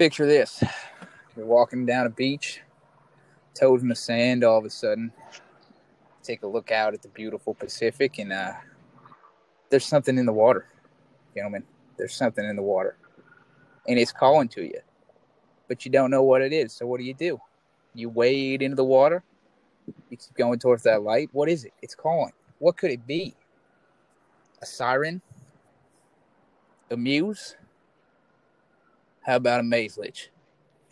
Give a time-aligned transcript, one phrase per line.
[0.00, 0.64] Picture this.
[1.36, 2.62] You're walking down a beach,
[3.52, 5.12] toes in the sand, all of a sudden.
[6.22, 8.52] Take a look out at the beautiful Pacific, and uh,
[9.68, 10.64] there's something in the water,
[11.34, 11.64] gentlemen.
[11.98, 12.96] There's something in the water,
[13.86, 14.80] and it's calling to you,
[15.68, 16.72] but you don't know what it is.
[16.72, 17.38] So, what do you do?
[17.92, 19.22] You wade into the water,
[20.08, 21.28] you keep going towards that light.
[21.32, 21.74] What is it?
[21.82, 22.32] It's calling.
[22.58, 23.34] What could it be?
[24.62, 25.20] A siren?
[26.90, 27.56] A muse?
[29.22, 30.28] How about a Mazelich?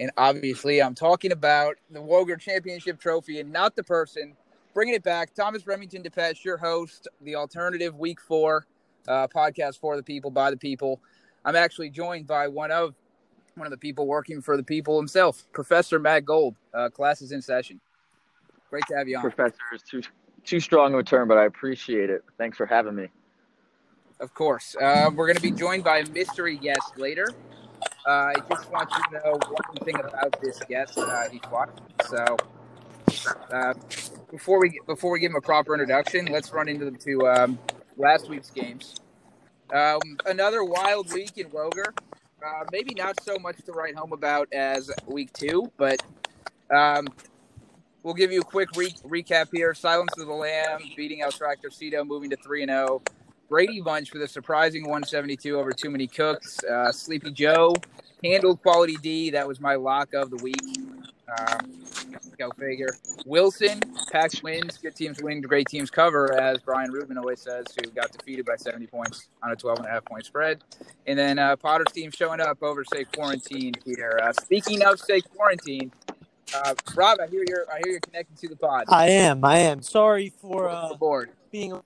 [0.01, 4.35] And obviously, I'm talking about the Woger Championship Trophy and not the person.
[4.75, 8.67] Bringing it back, Thomas Remington DePetch, your host, the alternative Week Four
[9.09, 11.01] uh, podcast for the people by the people.
[11.45, 12.95] I'm actually joined by one of
[13.57, 16.55] one of the people working for the people himself, Professor Matt Gold.
[16.73, 17.81] Uh, classes in session.
[18.71, 19.23] Great to have you on.
[19.23, 20.03] Professor is too
[20.45, 22.23] too strong of a term, but I appreciate it.
[22.37, 23.09] Thanks for having me.
[24.21, 24.77] Of course.
[24.81, 27.29] Uh, we're going to be joined by a mystery guest later.
[28.09, 31.75] Uh, I just want you to know one thing about this guest uh, watching.
[32.09, 32.39] So,
[33.53, 33.75] uh,
[34.31, 37.59] before we before we give him a proper introduction, let's run into the to um,
[37.99, 38.95] last week's games.
[39.75, 41.93] Um, another wild week in Woger.
[42.43, 46.03] Uh, maybe not so much to write home about as week two, but
[46.75, 47.09] um,
[48.03, 49.75] we'll give you a quick re- recap here.
[49.75, 53.03] Silence of the Lamb beating El Tractorcito, moving to three and zero.
[53.49, 56.63] Brady Bunch with a surprising 172 over too many cooks.
[56.65, 57.75] Uh, Sleepy Joe
[58.23, 59.31] handled quality D.
[59.31, 60.57] That was my lock of the week.
[61.29, 61.83] Um,
[62.39, 62.97] go figure.
[63.27, 63.81] Wilson,
[64.11, 64.79] pack wins.
[64.79, 68.57] Good teams win, great teams cover, as Brian Rubin always says, who got defeated by
[68.57, 70.63] 70 points on a 12 and a half point spread.
[71.07, 74.19] And then uh, Potter's team showing up over, say, quarantine here.
[74.23, 75.93] Uh, speaking of, say, quarantine,
[76.55, 78.85] uh, Rob, I hear you're I hear you're connected to the pod.
[78.89, 79.45] I am.
[79.45, 79.83] I am.
[79.83, 81.31] Sorry for uh, board.
[81.51, 81.81] being.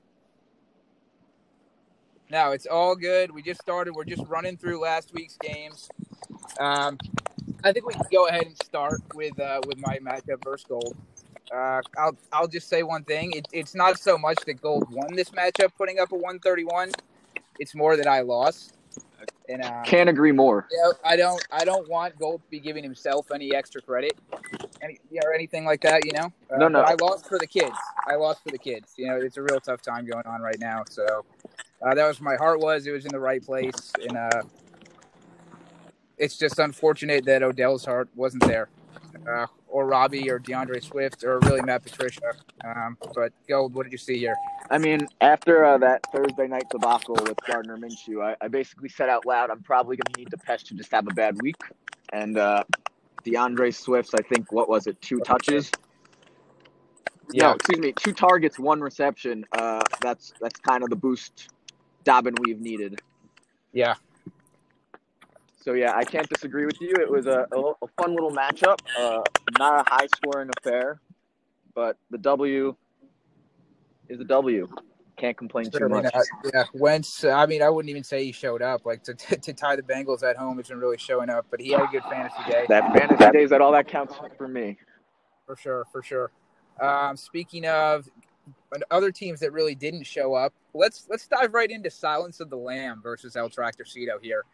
[2.31, 3.31] No, it's all good.
[3.33, 3.95] We just started.
[3.95, 5.89] We're just running through last week's games.
[6.59, 6.99] Um,
[7.65, 10.97] I think we can go ahead and start with uh, with my matchup versus Gold.
[11.53, 13.33] Uh, I'll I'll just say one thing.
[13.33, 16.93] It, it's not so much that Gold won this matchup, putting up a 131.
[17.59, 18.75] It's more that I lost.
[19.49, 20.67] And uh, Can't agree more.
[20.71, 24.13] yeah, I don't I don't want Gold to be giving himself any extra credit,
[24.83, 26.05] any or anything like that.
[26.05, 26.33] You know.
[26.53, 26.81] Uh, No, no.
[26.81, 27.77] I lost for the kids.
[28.07, 28.95] I lost for the kids.
[28.97, 30.85] You know, it's a real tough time going on right now.
[30.89, 31.25] So
[31.85, 32.87] uh, that was where my heart was.
[32.87, 34.43] It was in the right place, and uh,
[36.23, 38.69] it's just unfortunate that Odell's heart wasn't there,
[39.29, 42.33] uh, or Robbie, or DeAndre Swift, or really Matt Patricia.
[42.65, 44.37] Um, but Gold, what did you see here?
[44.71, 49.09] I mean, after uh, that Thursday night debacle with Gardner Minshew, I, I basically said
[49.09, 51.57] out loud, I'm probably going to need Depeche to just have a bad week.
[52.13, 52.63] And uh,
[53.25, 55.73] DeAndre Swift's, I think, what was it, two touches?
[57.33, 57.49] Yeah.
[57.49, 59.45] No, excuse me, two targets, one reception.
[59.53, 61.49] Uh, that's that's kind of the boost
[62.05, 63.01] Dobbin we've needed.
[63.73, 63.95] Yeah,
[65.63, 66.93] So yeah, I can't disagree with you.
[67.01, 68.79] It was a, a, a fun little matchup.
[68.99, 69.23] Uh,
[69.59, 71.01] not a high scoring affair,
[71.75, 72.75] but the W
[74.09, 74.69] is a W.
[75.17, 76.05] Can't complain too much.
[76.05, 76.25] not.
[76.53, 77.23] Yeah, Wentz.
[77.25, 78.85] I mean, I wouldn't even say he showed up.
[78.85, 81.83] Like to to tie the Bengals at home isn't really showing up, but he had
[81.83, 84.79] a good fantasy day That fantasy days, that all that counts for me.
[85.47, 86.33] for sure, for sure.
[86.81, 88.09] Um, speaking of
[88.91, 92.57] other teams that really didn't show up, let's let's dive right into Silence of the
[92.57, 94.45] Lamb versus El Tractorcito here.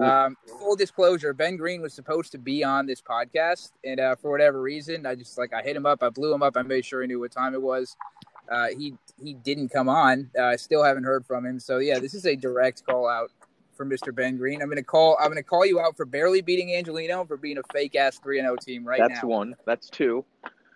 [0.00, 4.30] Um, full disclosure: Ben Green was supposed to be on this podcast, and uh, for
[4.30, 6.84] whatever reason, I just like I hit him up, I blew him up, I made
[6.84, 7.96] sure he knew what time it was.
[8.50, 10.30] Uh, he he didn't come on.
[10.38, 11.58] Uh, I still haven't heard from him.
[11.58, 13.30] So yeah, this is a direct call out
[13.76, 14.14] for Mr.
[14.14, 14.60] Ben Green.
[14.60, 15.16] I'm gonna call.
[15.20, 18.38] I'm gonna call you out for barely beating Angelino for being a fake ass three
[18.38, 19.14] and zero team right That's now.
[19.14, 19.56] That's one.
[19.64, 20.24] That's two.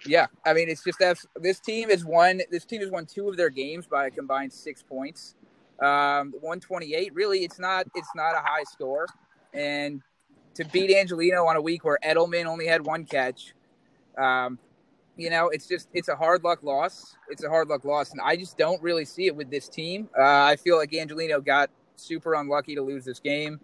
[0.06, 2.40] Yeah, I mean it's just that this team has won.
[2.50, 5.34] This team has won two of their games by a combined six points.
[5.82, 7.14] Um, 128.
[7.14, 7.86] Really, it's not.
[7.94, 9.06] It's not a high score,
[9.52, 10.00] and
[10.54, 13.54] to beat Angelino on a week where Edelman only had one catch,
[14.18, 14.58] um,
[15.16, 17.16] you know, it's just it's a hard luck loss.
[17.28, 20.08] It's a hard luck loss, and I just don't really see it with this team.
[20.16, 23.60] Uh, I feel like Angelino got super unlucky to lose this game.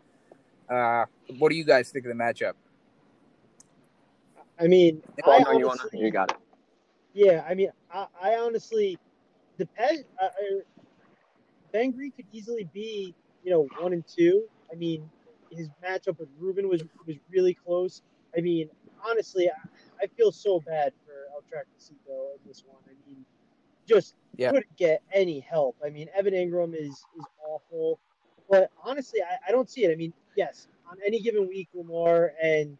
[0.68, 1.06] Uh,
[1.38, 2.52] what do you guys think of the matchup?
[4.60, 6.36] I mean, I no, you, wanna, you got it.
[7.14, 7.44] yeah.
[7.48, 8.98] I mean, I, I honestly,
[9.56, 10.04] depend.
[10.20, 10.28] Uh,
[11.72, 14.44] Ben Green could easily be, you know, one and two.
[14.72, 15.08] I mean,
[15.50, 18.02] his matchup with Ruben was was really close.
[18.36, 18.70] I mean,
[19.08, 22.82] honestly, I, I feel so bad for El Tractorcito in this one.
[22.86, 23.24] I mean,
[23.86, 24.50] just Yeah.
[24.52, 25.76] couldn't get any help.
[25.84, 27.98] I mean, Evan Engram is is awful,
[28.50, 29.92] but honestly, I, I don't see it.
[29.92, 32.76] I mean, yes, on any given week, Lamar and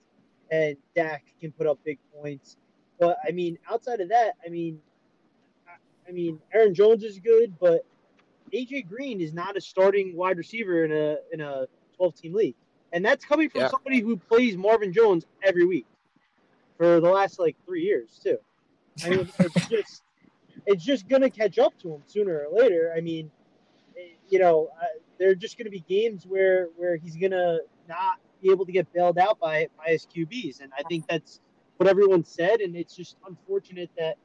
[0.50, 2.56] and Dak can put up big points,
[2.98, 4.80] but I mean, outside of that, I mean,
[5.66, 7.84] I, I mean, Aaron Jones is good, but
[8.50, 11.66] AJ Green is not a starting wide receiver in a in a
[11.96, 12.54] twelve team league.
[12.92, 13.68] and that's coming from Yeah.
[13.68, 15.86] somebody who plays Marvin Jones every week
[16.78, 18.38] for the last like three years too.
[19.04, 20.02] I mean, it's just
[20.66, 22.92] it's just gonna catch up to him sooner or later.
[22.96, 23.30] I mean,
[24.28, 24.84] you know, uh,
[25.18, 27.58] there are just gonna be games where where he's gonna
[27.88, 31.40] not be able to get bailed out by by his QBs, and I think that's
[31.76, 34.16] what everyone said, and it's just unfortunate that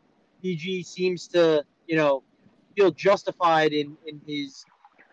[0.41, 2.23] PG seems to you know
[2.75, 4.65] feel justified in in his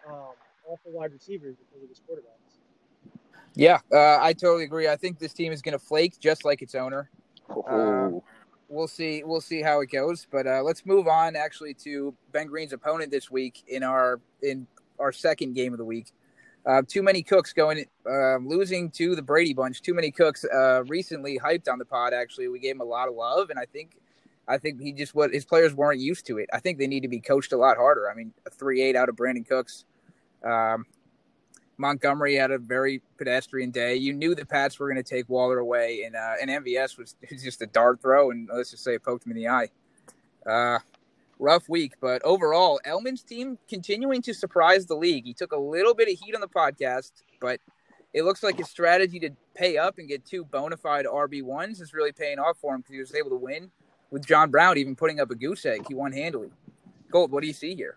[0.08, 0.34] um,
[0.66, 3.10] awful wide receivers because of his quarterbacks.
[3.54, 4.88] Yeah, uh, I totally agree.
[4.88, 7.10] I think this team is going to flake just like its owner.
[7.50, 8.22] Oh,
[8.70, 9.24] We'll see.
[9.24, 10.28] We'll see how it goes.
[10.30, 14.66] But uh, let's move on actually to Ben Green's opponent this week in our in
[15.00, 16.12] our second game of the week.
[16.64, 19.82] Uh, too many cooks going uh, losing to the Brady Bunch.
[19.82, 20.44] Too many cooks.
[20.44, 22.12] Uh, recently hyped on the pod.
[22.12, 23.96] Actually, we gave him a lot of love, and I think
[24.50, 26.48] I think he just what his players weren't used to it.
[26.52, 28.10] I think they need to be coached a lot harder.
[28.10, 29.84] I mean, a three eight out of Brandin Cooks.
[30.44, 30.86] Um,
[31.78, 33.96] Montgomery had a very pedestrian day.
[33.96, 37.14] You knew the Pats were going to take Waller away, and uh, and MVS was
[37.42, 39.68] just a dart throw, and let's just say it poked him in the eye.
[40.44, 40.78] Uh,
[41.38, 45.24] rough week, but overall, Elman's team continuing to surprise the league.
[45.24, 47.60] He took a little bit of heat on the podcast, but
[48.12, 51.80] it looks like his strategy to pay up and get two bona fide RB ones
[51.80, 53.70] is really paying off for him because he was able to win
[54.10, 55.86] with John Brown even putting up a goose egg.
[55.88, 56.50] He won handily.
[57.10, 57.96] Gold, what do you see here?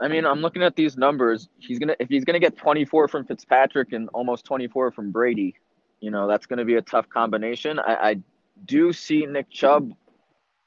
[0.00, 1.48] I mean, I'm looking at these numbers.
[1.58, 5.54] He's gonna if he's gonna get 24 from Fitzpatrick and almost 24 from Brady,
[6.00, 7.78] you know that's gonna be a tough combination.
[7.78, 8.16] I, I
[8.64, 9.92] do see Nick Chubb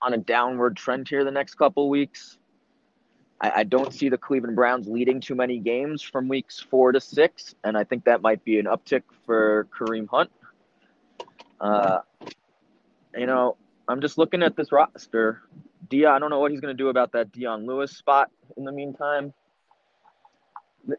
[0.02, 2.38] on a downward trend here the next couple weeks.
[3.42, 7.02] I, I don't see the Cleveland Browns leading too many games from weeks four to
[7.02, 10.32] six, and I think that might be an uptick for Kareem Hunt.
[11.60, 12.00] Uh,
[13.16, 13.58] you know,
[13.88, 15.42] I'm just looking at this roster.
[15.90, 18.66] Dia, I don't know what he's going to do about that Dion Lewis spot in
[18.66, 19.34] the meantime.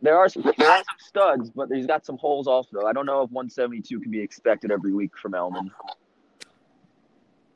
[0.03, 2.85] There are, some, there are some studs, but he's got some holes also.
[2.87, 5.71] I don't know if 172 can be expected every week from Elman.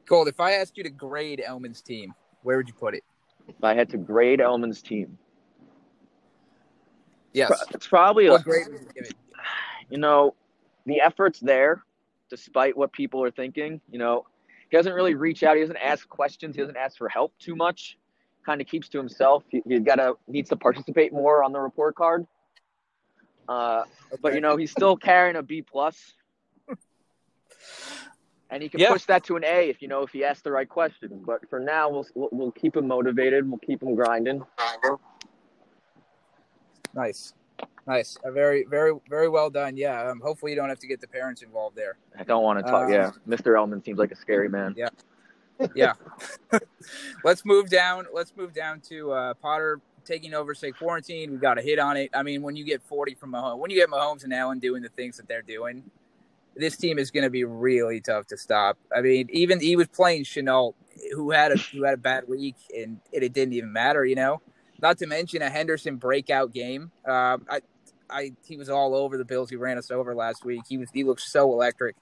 [0.06, 3.04] Gold, if I asked you to grade Elman's team, where would you put it?
[3.48, 5.18] If I had to grade Elman's team,
[7.32, 7.64] Yes.
[7.70, 9.02] it's probably a, What grade you
[9.90, 10.34] you know,
[10.86, 11.84] the effort's there,
[12.28, 13.80] despite what people are thinking.
[13.90, 14.26] You know,
[14.72, 15.54] he doesn't really reach out.
[15.56, 16.56] He doesn't ask questions.
[16.56, 17.98] He doesn't ask for help too much.
[18.46, 19.44] Kind of keeps to himself.
[19.50, 22.26] He, he's got to needs to participate more on the report card.
[23.46, 23.82] Uh,
[24.22, 26.14] but you know, he's still carrying a B plus,
[28.48, 28.88] and he can Yeah.
[28.88, 31.22] push that to an A if you know if he asks the right questions.
[31.26, 33.46] But for now, we'll we'll, we'll keep him motivated.
[33.46, 34.42] We'll keep him grinding.
[36.94, 37.34] Nice,
[37.86, 38.16] nice.
[38.24, 39.76] A very, very, very well done.
[39.76, 40.10] Yeah.
[40.10, 41.96] Um, hopefully, you don't have to get the parents involved there.
[42.18, 42.86] I don't want to talk.
[42.86, 43.56] Um, yeah, Mr.
[43.56, 44.74] Elman seems like a scary man.
[44.76, 44.88] Yeah.
[45.74, 45.92] Yeah.
[47.24, 48.06] Let's move down.
[48.12, 50.54] Let's move down to uh, Potter taking over.
[50.54, 51.32] Say quarantine.
[51.32, 52.10] We got a hit on it.
[52.14, 54.82] I mean, when you get forty from Mahomes, when you get Mahomes and Allen doing
[54.82, 55.84] the things that they're doing,
[56.56, 58.78] this team is going to be really tough to stop.
[58.94, 60.74] I mean, even he was playing Chenault,
[61.14, 64.04] who had a who had a bad week, and it, it didn't even matter.
[64.04, 64.40] You know,
[64.80, 66.90] not to mention a Henderson breakout game.
[67.06, 67.60] Um, I,
[68.12, 69.50] I, he was all over the Bills.
[69.50, 70.62] He ran us over last week.
[70.68, 71.96] He was he looked so electric.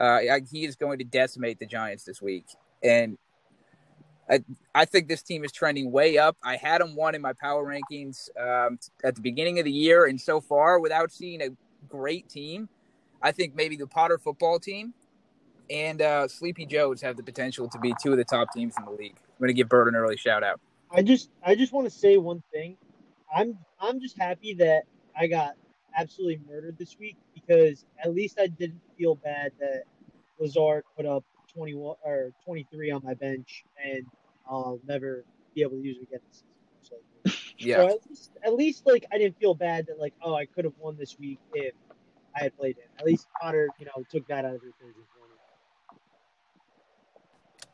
[0.00, 2.46] Uh, I, he is going to decimate the Giants this week,
[2.82, 3.16] and
[4.28, 4.40] I
[4.74, 6.36] I think this team is trending way up.
[6.42, 10.06] I had them one in my power rankings um, at the beginning of the year,
[10.06, 11.50] and so far, without seeing a
[11.88, 12.68] great team,
[13.22, 14.94] I think maybe the Potter football team
[15.70, 18.84] and uh, Sleepy Joes have the potential to be two of the top teams in
[18.84, 19.16] the league.
[19.16, 20.60] I'm going to give Bird an early shout out.
[20.90, 22.76] I just I just want to say one thing.
[23.34, 24.84] I'm I'm just happy that
[25.16, 25.54] I got
[25.96, 29.84] absolutely murdered this week because at least I didn't feel bad that
[30.38, 34.04] Lazard put up 21 or 23 on my bench and
[34.48, 36.42] I'll never be able to use it again this
[36.82, 37.00] season.
[37.26, 40.34] So, Yeah, so at, least, at least like I didn't feel bad that like oh
[40.34, 41.74] I could have won this week if
[42.36, 42.88] I had played him.
[42.98, 46.00] At least Potter you know took that out of the equation for me.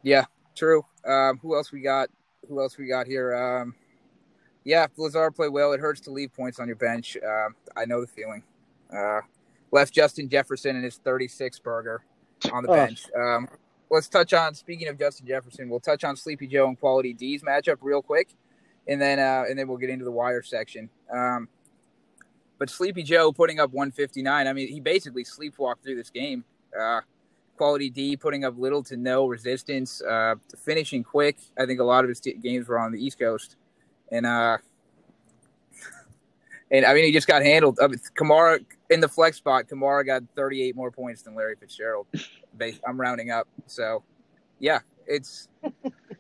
[0.03, 0.85] yeah, true.
[1.05, 2.11] Um, who else we got?
[2.49, 3.35] Who else we got here?
[3.35, 3.75] Um,
[4.65, 5.73] yeah, if Lazard play well.
[5.73, 7.17] It hurts to leave points on your bench.
[7.17, 8.43] Um, I know the feeling.
[8.95, 9.21] Uh,
[9.73, 12.03] left Justin Jefferson and his 36 burger
[12.53, 12.75] on the Oh.
[12.75, 13.07] bench.
[13.17, 13.49] Um,
[13.91, 14.55] let's touch on.
[14.55, 18.29] Speaking of Justin Jefferson, we'll touch on Sleepy Joe and Quality D's matchup real quick,
[18.89, 20.91] and then uh, and then we'll get into the wire section.
[21.13, 21.49] Um,
[22.59, 24.47] but Sleepy Joe putting up 159.
[24.47, 26.45] I mean, he basically sleepwalked through this game.
[26.79, 27.01] Uh,
[27.57, 31.37] Quality D putting up little to no resistance, uh, finishing quick.
[31.59, 33.57] I think a lot of his t- games were on the East Coast,
[34.11, 34.59] and uh,
[36.71, 37.79] and I mean he just got handled.
[37.83, 42.07] I mean, Kamara in the flex spot, Kamara got 38 more points than Larry Fitzgerald.
[42.87, 44.03] I'm rounding up, so
[44.59, 45.49] yeah, it's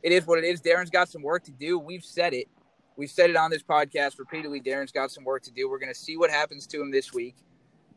[0.02, 0.60] it is what it is.
[0.60, 1.78] Darren's got some work to do.
[1.78, 2.48] We've said it.
[2.96, 4.60] We've said it on this podcast repeatedly.
[4.60, 5.70] Darren's got some work to do.
[5.70, 7.34] We're going to see what happens to him this week.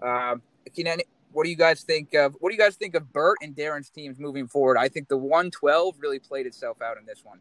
[0.02, 0.42] Um,
[0.74, 3.38] can any, what do you guys think of what do you guys think of Bert
[3.42, 4.78] and Darren's teams moving forward?
[4.78, 7.40] I think the 112 really played itself out in this one.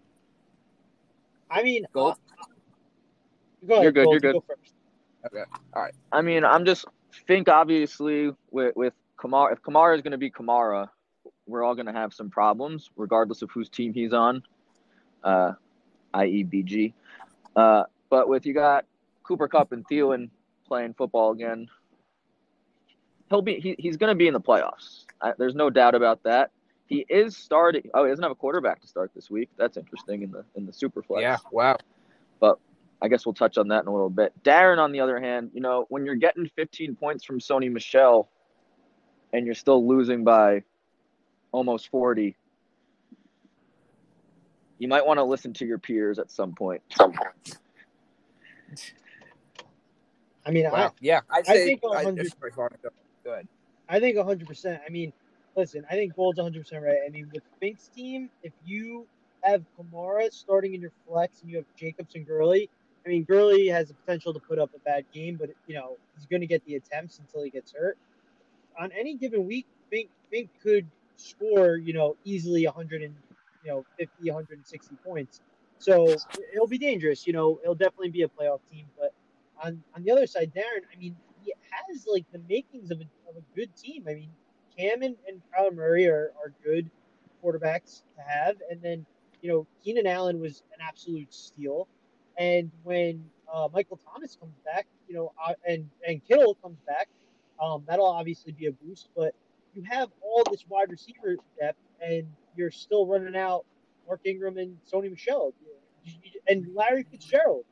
[1.53, 2.15] I mean, Gold?
[2.41, 2.45] uh,
[3.67, 4.41] go ahead, You're good, Gold, you're good.
[4.41, 4.75] Go first.
[5.27, 5.45] Okay.
[5.75, 5.95] All right.
[6.11, 6.87] I mean, I'm just
[7.27, 10.89] think obviously with with Kamara, if Kamara is going to be Kamara,
[11.47, 14.43] we're all going to have some problems regardless of whose team he's on,
[15.23, 15.53] uh,
[16.15, 16.45] i.e.
[16.45, 16.95] BG.
[17.55, 18.87] Uh, but with you got
[19.23, 20.31] Cooper Kupp and Thielen
[20.67, 21.69] playing football again,
[23.29, 25.05] he'll be he, he's going to be in the playoffs.
[25.21, 26.51] I, there's no doubt about that.
[26.87, 27.89] He is starting.
[27.95, 29.49] Oh, he doesn't have a quarterback to start this week.
[29.57, 31.23] That's interesting in the in the super flex.
[31.23, 31.37] Yeah.
[31.51, 31.79] Wow.
[32.41, 32.59] But
[33.01, 34.33] I guess we'll touch on that in a little bit.
[34.45, 38.29] Darren, on the other hand, you know, when you're getting 15 points from Sony Michel
[39.33, 40.63] and you're still losing by
[41.51, 42.37] almost 40,
[44.79, 46.83] you might want to listen to your peers at some point.
[46.95, 47.59] Some point.
[50.45, 50.93] I mean, Wow.
[51.01, 51.21] Yeah.
[51.31, 52.51] I'd I say think I, 100 sorry,
[52.83, 52.89] go-
[53.25, 53.49] go ahead.
[53.89, 54.81] I, I think 100%.
[54.85, 55.13] I mean,
[55.57, 56.99] listen, I think Gold's 100% right.
[57.07, 59.07] I mean, with Fink's team, if you
[59.43, 62.69] have Kamara starting in your flex and you have Jacobs and Gurley,
[63.05, 65.97] I mean, Gurley has the potential to put up a bad game, but, you know,
[66.17, 67.99] he's going to get the attempts until he gets hurt.
[68.81, 73.15] On any given week, Fink, Fink could score, you know, easily 100 and,
[73.65, 75.41] you know, 50, 160 points.
[75.79, 76.15] So
[76.55, 77.27] it'll be dangerous.
[77.27, 78.87] You know, it'll definitely be a playoff team.
[78.97, 79.13] But
[79.63, 83.05] on, on the other side, Darren, I mean, he has like the makings of a,
[83.29, 84.05] of a good team.
[84.09, 84.31] I mean,
[84.77, 86.91] Cam and, and Kyler Murray are, are good
[87.43, 88.57] quarterbacks to have.
[88.71, 89.07] And then,
[89.41, 91.89] you know, Keenan Allen was an absolute steal.
[92.39, 97.09] And when uh, Michael Thomas comes back, you know, uh, and, and Kittle comes back,
[97.61, 99.09] um, that'll obviously be a boost.
[99.17, 99.35] But
[99.75, 102.27] you have all this wide receiver depth, and
[102.57, 103.65] you're still running out
[104.07, 105.53] Mark Ingram and Sony Michel.
[106.49, 107.65] And Larry Fitzgerald.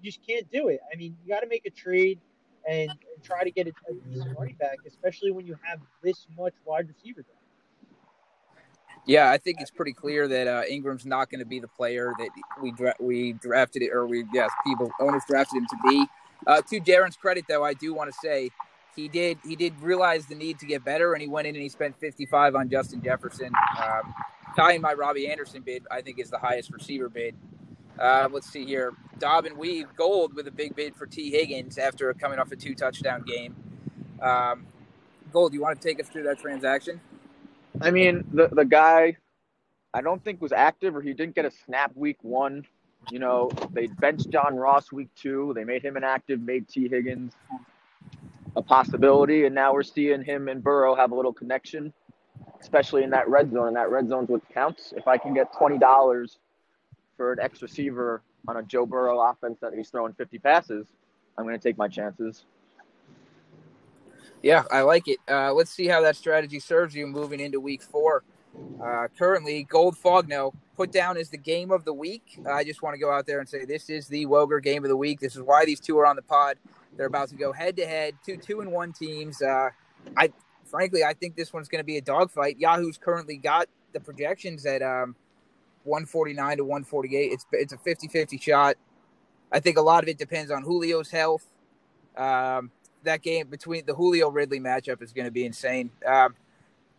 [0.00, 0.80] You just can't do it.
[0.92, 2.20] I mean, you got to make a trade
[2.68, 3.72] and, and try to get a,
[4.08, 7.34] decent running back, especially when you have this much wide receiver depth.
[9.06, 12.12] Yeah, I think it's pretty clear that uh, Ingram's not going to be the player
[12.18, 12.28] that
[12.62, 16.06] we dra- we drafted it, or we yes, people owners drafted him to be.
[16.46, 18.50] Uh, to Darren's credit, though, I do want to say
[18.94, 21.62] he did he did realize the need to get better, and he went in and
[21.62, 23.50] he spent 55 on Justin Jefferson.
[23.82, 24.14] Um,
[24.56, 27.34] tying my Robbie Anderson bid, I think, is the highest receiver bid.
[27.98, 32.12] Uh, let's see here, Dobbin Weave Gold with a big bid for Tee Higgins after
[32.14, 33.56] coming off a two touchdown game.
[34.22, 34.66] Um,
[35.32, 37.00] Gold, you want to take us through that transaction?
[37.80, 39.16] I mean, the, the guy,
[39.92, 42.66] I don't think was active or he didn't get a snap week one.
[43.10, 45.52] You know, they benched John Ross week two.
[45.54, 47.32] They made him inactive, made Tee Higgins
[48.56, 51.92] a possibility, and now we're seeing him and Burrow have a little connection,
[52.60, 53.68] especially in that red zone.
[53.68, 54.92] And that red zone's what counts.
[54.96, 56.38] If I can get twenty dollars
[57.18, 60.86] for an X receiver on a Joe Burrow offense that he's throwing fifty passes,
[61.36, 62.44] I'm going to take my chances.
[64.42, 65.18] Yeah, I like it.
[65.28, 68.22] Uh, let's see how that strategy serves you moving into week four.
[68.82, 72.38] Uh, currently, Gold Fogno put down as the game of the week.
[72.48, 74.88] I just want to go out there and say this is the Woger game of
[74.88, 75.20] the week.
[75.20, 76.56] This is why these two are on the pod.
[76.96, 79.42] They're about to go head to head, two two and one teams.
[79.42, 79.70] Uh,
[80.16, 80.32] I
[80.64, 82.58] frankly, I think this one's going to be a dogfight.
[82.58, 85.16] Yahoo's currently got the projections that um,
[85.84, 87.32] 149 to 148.
[87.32, 88.76] It's it's a 50-50 shot.
[89.50, 91.46] I think a lot of it depends on Julio's health.
[92.16, 92.70] Um,
[93.04, 95.90] that game between the Julio Ridley matchup is going to be insane.
[96.06, 96.34] Um,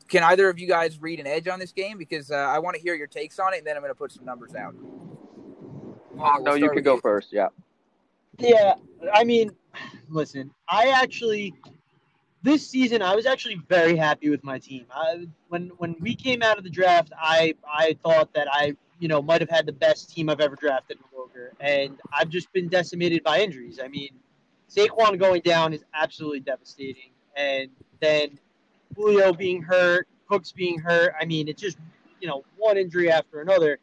[0.08, 1.98] can either of you guys read an edge on this game?
[1.98, 3.98] Because uh, I want to hear your takes on it, and then I'm going to
[3.98, 4.74] put some numbers out.
[4.82, 7.32] Oh, We'll no, you can with go first.
[7.32, 7.50] Yeah.
[8.40, 8.76] Yeah,
[9.14, 9.52] I mean,
[10.10, 11.54] listen, I actually
[12.42, 14.86] this season I was actually very happy with my team.
[14.94, 19.08] I, when when we came out of the draft, I I thought that I you
[19.08, 22.52] know might have had the best team I've ever drafted in Roger, and I've just
[22.54, 23.80] been decimated by injuries.
[23.84, 24.10] I mean,
[24.70, 27.70] Saquon going down is absolutely devastating, and
[28.00, 28.40] then
[28.96, 31.14] Julio being hurt, Cooks being hurt.
[31.20, 31.78] I mean, it's just
[32.22, 33.80] you know one injury after another.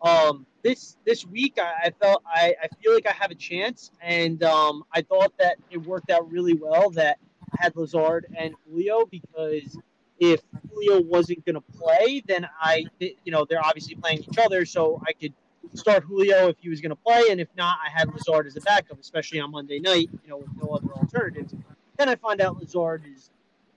[0.00, 3.90] Um, this this week I, I felt I, I feel like I have a chance,
[4.00, 7.18] and um, I thought that it worked out really well that
[7.58, 9.78] had Lazard and Julio because
[10.20, 10.40] if
[10.72, 15.02] Julio wasn't going to play, then I you know they're obviously playing each other, so
[15.06, 15.32] I could
[15.74, 18.56] start Julio if he was going to play, and if not, I had Lazard as
[18.56, 21.54] a backup, especially on Monday night, you know, with no other alternatives.
[21.96, 23.30] Then I find out Lazard is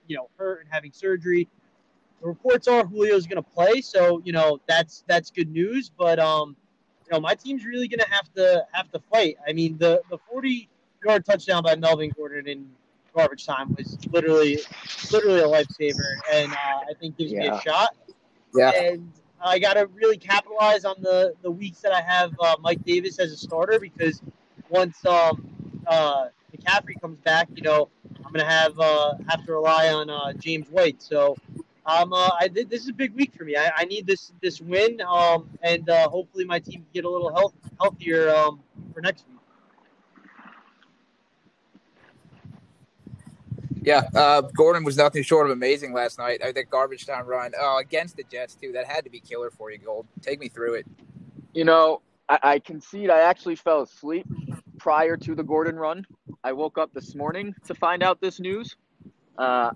[0.06, 1.48] you know hurt and having surgery.
[2.20, 5.90] The reports are Julio's going to play, so you know that's that's good news.
[5.96, 6.56] But um,
[7.06, 9.36] you know my team's really going to have to have to fight.
[9.46, 10.68] I mean the the 40
[11.04, 12.68] yard touchdown by Melvin Gordon in
[13.14, 14.58] garbage time was literally
[15.12, 17.96] literally a lifesaver, and uh, I think gives me a shot.
[18.54, 18.70] Yeah.
[18.70, 22.84] And I got to really capitalize on the the weeks that I have uh, Mike
[22.84, 24.20] Davis as a starter because
[24.70, 25.46] once um
[25.86, 26.26] uh
[26.56, 27.88] McCaffrey comes back, you know
[28.26, 31.02] I'm I'm gonna have uh, have to rely on uh, James White.
[31.02, 31.36] So
[31.84, 33.56] um, uh, I this is a big week for me.
[33.56, 37.10] I, I need this this win, um, and uh, hopefully my team can get a
[37.10, 38.60] little health healthier um,
[38.94, 39.31] for next week.
[43.84, 46.40] Yeah, uh, Gordon was nothing short of amazing last night.
[46.42, 48.70] I think garbage time run oh, against the Jets too.
[48.72, 50.06] That had to be killer for you, Gold.
[50.20, 50.86] Take me through it.
[51.52, 53.10] You know, I, I concede.
[53.10, 54.26] I actually fell asleep
[54.78, 56.06] prior to the Gordon run.
[56.44, 58.76] I woke up this morning to find out this news.
[59.36, 59.72] Uh,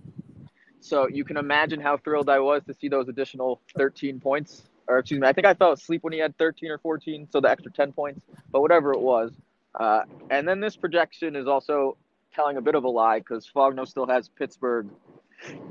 [0.79, 4.63] so you can imagine how thrilled I was to see those additional 13 points.
[4.87, 7.41] Or excuse me, I think I fell asleep when he had 13 or 14, so
[7.41, 8.23] the extra 10 points.
[8.53, 9.33] But whatever it was.
[9.75, 11.97] Uh, and then this projection is also
[12.37, 14.88] telling a bit of a lie because Fogno still has Pittsburgh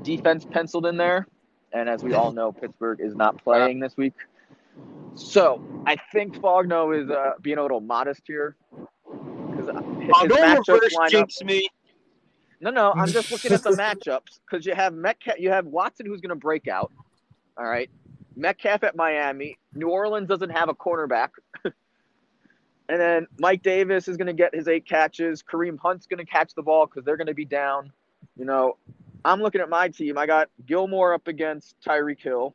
[0.02, 1.26] defense penciled in there.
[1.72, 4.14] And as we all know, Pittsburgh is not playing this week.
[5.14, 8.56] So I think Fogno is uh, being a little modest here.
[9.08, 11.68] Oh, don't reverse jinx me.
[12.60, 16.06] No, no, I'm just looking at the matchups because you have Metcalf, you have Watson
[16.06, 16.92] who's going to break out.
[17.58, 17.90] All right,
[18.34, 19.58] Metcalf at Miami.
[19.74, 21.30] New Orleans doesn't have a cornerback,
[22.88, 25.42] and then Mike Davis is going to get his eight catches.
[25.42, 27.92] Kareem Hunt's going to catch the ball because they're going to be down.
[28.36, 28.76] You know,
[29.24, 30.18] I'm looking at my team.
[30.18, 32.54] I got Gilmore up against Tyreek Hill,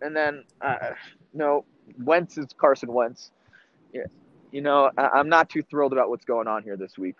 [0.00, 0.90] and then uh,
[1.34, 1.64] no,
[2.04, 3.32] Wentz is Carson Wentz.
[3.92, 4.02] Yeah,
[4.52, 7.16] you know, I- I'm not too thrilled about what's going on here this week.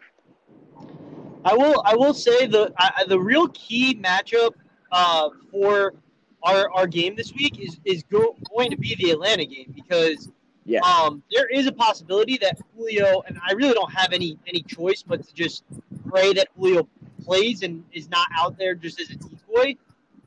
[1.45, 1.83] I will.
[1.85, 4.53] I will say the I, the real key matchup
[4.93, 5.95] uh, for
[6.43, 10.31] our, our game this week is is go, going to be the Atlanta game because
[10.69, 10.81] Yeah.
[10.81, 15.03] um, there is a possibility that Julio and I really don't have any any choice
[15.03, 15.63] but to just
[16.09, 16.89] pray that Julio
[17.25, 19.77] plays and is not out there just as a decoy.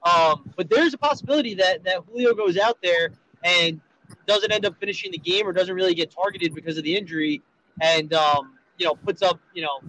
[0.03, 3.11] Um, but there's a possibility that that Julio goes out there
[3.43, 3.81] and
[4.25, 7.41] doesn't end up finishing the game or doesn't really get targeted because of the injury,
[7.81, 9.81] and um, you know puts up you know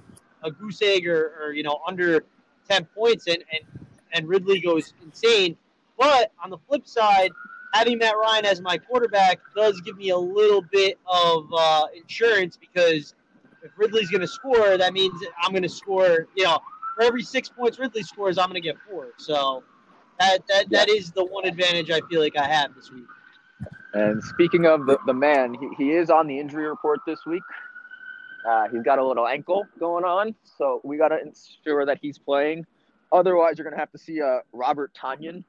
[0.42, 2.24] a goose egg or, or you know under
[2.68, 5.56] ten points and and and Ridley goes insane.
[5.96, 7.30] But on the flip side,
[7.72, 12.56] having Matt Ryan as my quarterback does give me a little bit of uh, insurance
[12.56, 13.14] because
[13.62, 16.26] if Ridley's going to score, that means I'm going to score.
[16.36, 16.58] You know,
[16.96, 19.08] for every six points Ridley scores, I'm going to get four.
[19.16, 19.62] So
[20.18, 23.04] that that that is the one advantage I feel like I have this week.
[23.92, 27.42] And speaking of the, the man, he, he is on the injury report this week.
[28.48, 32.16] Uh, he's got a little ankle going on, so we got to ensure that he's
[32.16, 32.64] playing.
[33.12, 35.44] Otherwise, you're going to have to see uh, Robert Tonyan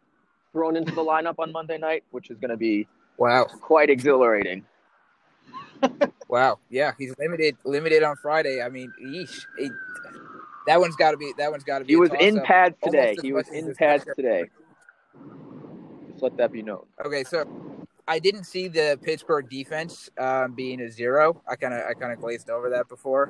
[0.51, 2.87] thrown into the lineup on Monday night, which is going to be
[3.17, 4.65] Wow, quite exhilarating.
[6.27, 8.61] wow, yeah, he's limited, limited on Friday.
[8.61, 9.71] I mean, yeesh, it,
[10.67, 11.93] that one's got to be, that one's got to be.
[11.93, 13.15] He was in pads today.
[13.21, 14.15] He was in pads matchup.
[14.15, 14.45] today.
[16.09, 16.85] Just let that be known.
[17.05, 17.45] Okay, so
[18.07, 21.41] I didn't see the Pittsburgh defense um, being a zero.
[21.47, 23.29] I kind of I kind of glazed over that before.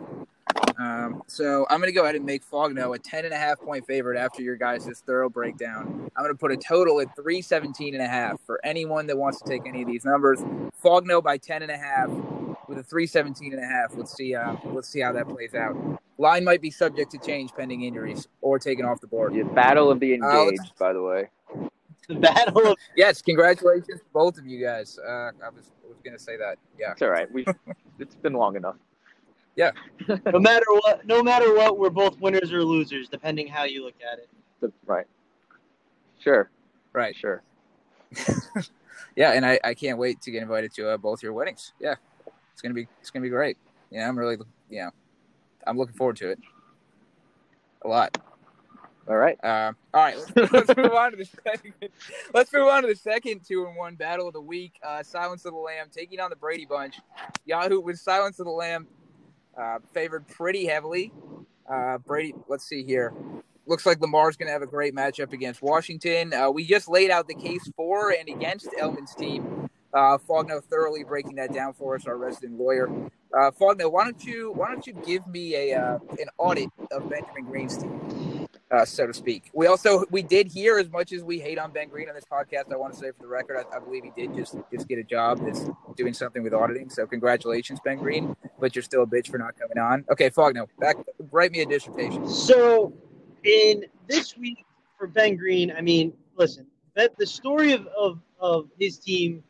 [0.78, 3.60] Um, so I'm going to go ahead and make Fogno a 10 and a half
[3.60, 6.10] point favorite after your guys' thorough breakdown.
[6.16, 9.42] I'm going to put a total at 317 and a half for anyone that wants
[9.42, 10.40] to take any of these numbers.
[10.84, 12.10] Fogno by 10 and a half
[12.68, 13.96] with a 317 and a half.
[13.96, 15.76] Let's see uh, let's see how that plays out.
[16.18, 19.34] Line might be subject to change pending injuries or taken off the board.
[19.34, 21.30] The battle of the Uh, engaged, by the way.
[22.08, 25.00] The battle of Yes, congratulations to both of you guys.
[25.00, 26.58] Uh, I was, was going to say that.
[26.80, 26.92] Yeah.
[26.92, 27.32] It's all right.
[27.32, 27.46] We
[28.00, 28.76] it's been long enough.
[30.08, 33.96] No matter what, no matter what, we're both winners or losers, depending how you look
[34.12, 34.30] at it.
[34.60, 35.08] The- right.
[36.20, 36.50] Sure.
[36.94, 37.16] Right.
[37.16, 37.42] Sure.
[39.16, 41.74] Yeah, and I, I can't wait to get invited to uh, both your weddings.
[41.80, 41.96] Yeah,
[42.54, 43.58] it's gonna be it's gonna be great.
[43.90, 44.38] Yeah, I'm really
[44.70, 44.90] yeah,
[45.68, 46.40] I'm looking forward to it
[47.84, 48.18] a lot.
[49.08, 49.44] All right.
[49.44, 51.74] Um, all right, let's, let's move on to the second.
[52.34, 54.74] Let's move on to the second two and one battle of the week.
[54.84, 56.96] Uh, Silence of the Lamb taking on the Brady Bunch.
[57.46, 58.88] Yahoo with Silence of the Lamb
[59.60, 61.12] uh, favored pretty heavily.
[61.72, 63.14] Uh, Brady, let's see here.
[63.68, 66.34] Looks like Lamar's going to have a great matchup against Washington.
[66.34, 69.70] Uh, we just laid out the case for and against Elman's team.
[69.94, 72.90] Uh, Fogno thoroughly breaking that down for us, our resident lawyer.
[73.38, 77.10] Uh, Fogno, why don't you why don't you give me a uh, an audit of
[77.10, 78.31] Benjamin Green's team?
[78.72, 79.50] Uh, so to speak.
[79.54, 82.26] We also we did hear as much as we hate on Ben Green on this
[82.26, 82.72] podcast.
[82.72, 85.00] I want to say for the record, I, I believe he did just just get
[85.00, 86.90] a job that's doing something with auditing.
[86.90, 88.36] So congratulations, Ben Green.
[88.60, 90.06] But you're still a bitch for not coming on.
[90.12, 90.98] Okay, Fogno, back
[91.32, 92.28] write me a dissertation.
[92.28, 92.94] So,
[93.44, 94.66] in this week
[94.98, 99.44] for Ben Green, I mean, listen, that the story of, of, of his team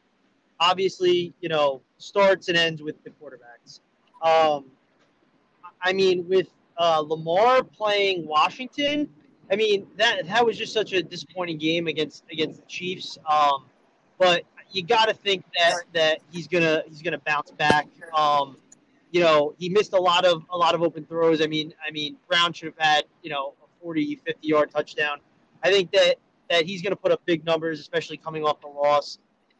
[0.62, 3.80] obviously, you know, starts and ends with the quarterbacks.
[4.22, 4.66] Um,
[5.82, 6.48] I mean, with
[6.82, 9.08] uh, Lamar playing Washington,
[9.52, 13.20] I mean that that was just such a disappointing game against against the Chiefs.
[13.30, 13.66] Um,
[14.18, 17.88] but you got to think that that he's gonna he's gonna bounce back.
[18.18, 18.58] Um,
[19.12, 21.42] you know, he missed a lot of a lot of open throws.
[21.42, 25.20] I mean, I mean, Brown should have had you know a 40, 50 yard touchdown.
[25.64, 26.16] I think that
[26.50, 29.20] that he's to put up big numbers, especially coming off the loss.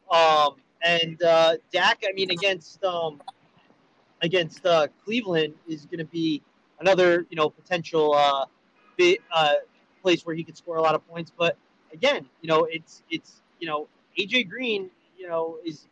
[0.10, 3.22] Um, and uh, Dak, I mean, against um,
[4.24, 6.42] against uh, Cleveland is to be
[6.82, 8.46] another you know potential uh,
[8.98, 9.54] bit, uh,
[10.02, 11.32] place where he could score a lot of points.
[11.36, 11.56] But
[11.94, 13.88] again, you know, it's it's you know
[14.20, 15.88] AJ Green, you know, is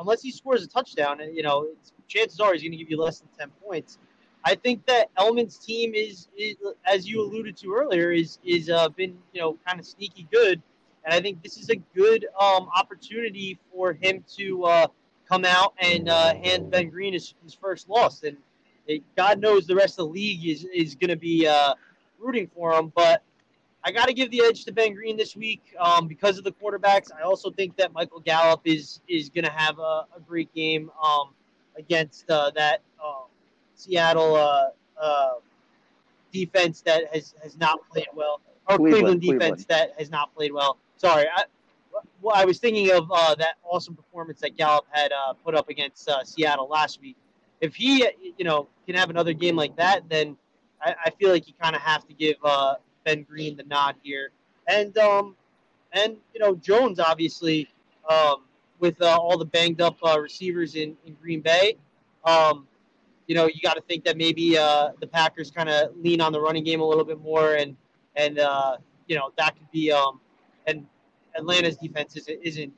[0.00, 1.68] unless he scores a touchdown, you know,
[2.08, 3.98] chances are he's going to give you less than ten points.
[4.44, 8.88] I think that Elman's team is, is as you alluded to earlier, is is uh,
[8.88, 10.62] been you know kind of sneaky good,
[11.04, 14.86] and I think this is a good um, opportunity for him to uh,
[15.28, 18.22] come out and uh, hand Ben Green his, his first loss.
[18.22, 18.36] And
[18.88, 21.74] it, God knows the rest of the league is is going to be uh,
[22.18, 23.22] rooting for him, but
[23.84, 26.52] I got to give the edge to Ben Green this week um, because of the
[26.52, 27.10] quarterbacks.
[27.16, 30.90] I also think that Michael Gallup is is going to have a, a, great game
[31.02, 31.30] um,
[31.76, 33.24] against uh, that uh,
[33.74, 34.68] Seattle uh,
[35.00, 35.34] uh,
[36.32, 39.90] defense that has, has not played well, or Cleveland, Cleveland defense Cleveland.
[39.92, 40.78] that has not played well.
[40.96, 41.44] Sorry, I,
[42.20, 45.68] well, I was thinking of uh, that awesome performance that Gallup had uh, put up
[45.68, 47.16] against Seattle last week.
[47.60, 50.36] If he, you know, can have another game like that, then
[50.80, 52.36] I, I feel like you kind of have to give
[53.04, 54.30] Ben Green the nod here,
[54.66, 55.34] and um,
[55.92, 57.68] and you know Jones obviously
[58.08, 58.44] um,
[58.78, 61.76] with uh, all the banged up uh, receivers in, in Green Bay.
[62.24, 62.66] Um,
[63.26, 66.32] you know, you got to think that maybe uh, the Packers kind of lean on
[66.32, 67.76] the running game a little bit more, and
[68.16, 70.20] and uh, you know that could be um,
[70.66, 70.86] and
[71.36, 72.72] Atlanta's defense isn't, isn't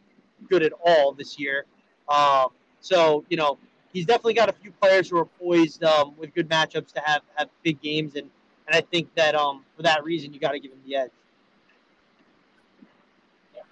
[0.48, 1.66] good at all this year.
[2.08, 2.48] Um,
[2.80, 3.58] so you know
[3.92, 7.22] he's definitely got a few players who are poised um, with good matchups to have
[7.34, 8.30] have big games, and
[8.66, 11.10] and I think that um, for that reason you got to give him the edge.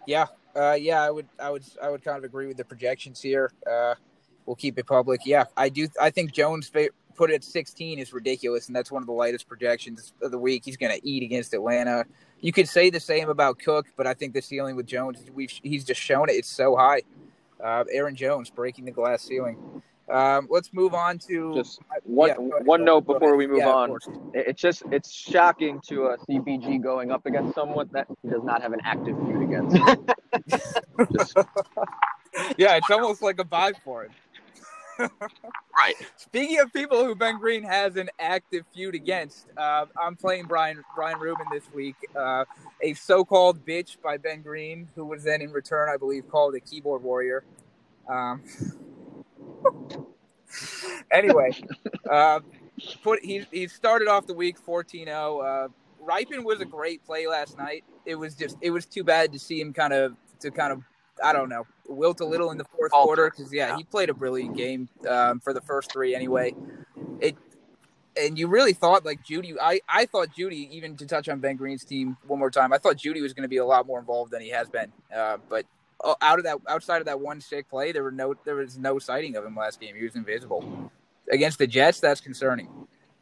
[0.06, 0.26] Yeah,
[0.56, 3.52] uh, yeah, I would, I would, I would kind of agree with the projections here.
[3.70, 3.94] Uh,
[4.46, 5.20] we'll keep it public.
[5.26, 5.86] Yeah, I do.
[6.00, 9.48] I think Jones put it at 16 is ridiculous, and that's one of the lightest
[9.48, 10.62] projections of the week.
[10.64, 12.06] He's going to eat against Atlanta.
[12.40, 15.50] You could say the same about Cook, but I think the ceiling with Jones, we've
[15.50, 16.32] he's just shown it.
[16.36, 17.02] It's so high.
[17.62, 19.82] Uh, Aaron Jones breaking the glass ceiling.
[20.10, 23.98] Um, let's move on to just one yeah, one note before we move yeah, on.
[24.32, 28.62] It's just it's shocking to uh, CBG going up against someone that he does not
[28.62, 29.76] have an active feud against.
[31.12, 31.36] just...
[32.56, 34.10] Yeah, it's almost like a buy for it.
[35.78, 35.94] right.
[36.16, 40.82] Speaking of people who Ben Green has an active feud against, uh, I'm playing Brian
[40.94, 42.44] Brian Rubin this week, uh,
[42.82, 46.60] a so-called bitch by Ben Green, who was then in return, I believe, called a
[46.60, 47.44] keyboard warrior.
[48.08, 48.42] Um,
[51.10, 51.50] anyway,
[52.10, 52.40] uh,
[53.02, 55.08] put he he started off the week 14-0.
[55.08, 55.68] Uh,
[56.04, 57.84] Rypien was a great play last night.
[58.06, 60.82] It was just it was too bad to see him kind of to kind of
[61.22, 64.14] I don't know wilt a little in the fourth quarter because yeah, he played a
[64.14, 66.54] brilliant game um, for the first three anyway.
[67.20, 67.36] It
[68.18, 69.54] and you really thought like Jeudy.
[69.60, 72.72] I I thought Jeudy even to touch on Ben Green's team one more time.
[72.72, 74.92] I thought Jeudy was going to be a lot more involved than he has been.
[75.14, 75.66] Uh, but
[76.22, 78.98] out of that outside of that one stick play, there were no there was no
[78.98, 79.96] sighting of him last game.
[79.96, 80.90] He was invisible
[81.30, 82.00] against the Jets.
[82.00, 82.68] That's concerning.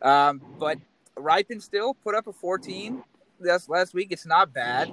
[0.03, 0.79] Um, but
[1.17, 3.03] Rypien still put up a 14
[3.41, 4.09] last last week.
[4.11, 4.93] It's not bad.